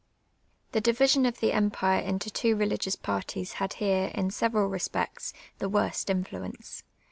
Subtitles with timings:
[0.71, 5.69] The di\'ision of the empire into two religious parties had here, in several respects, the
[5.69, 6.81] worst influence.